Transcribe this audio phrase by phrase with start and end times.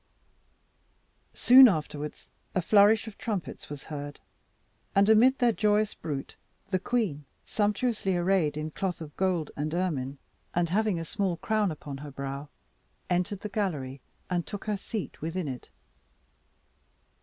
[1.35, 4.19] Soon afterwards a flourish of trumpets was heard,
[4.95, 6.35] and amid their joyous bruit
[6.71, 10.17] the queen, sumptuously arrayed in cloth of gold and ermine,
[10.55, 12.49] and having a small crown upon her brow,
[13.11, 15.69] entered the gallery, and took her seat within it.